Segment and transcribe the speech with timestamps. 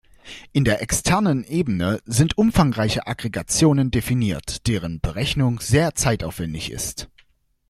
[0.51, 7.07] In der externen Ebene sind umfangreiche Aggregationen definiert, deren Berechnung sehr zeitaufwändig ist.